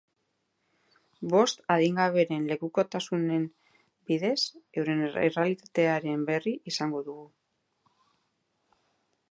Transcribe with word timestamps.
Bost 1.33 1.59
adingaberen 1.73 2.47
lekukotasunen 2.51 3.43
bidez, 4.11 4.39
euren 4.83 5.05
errealitatearen 5.09 6.27
berri 6.33 6.55
izango 6.75 7.05
dugu. 7.11 7.29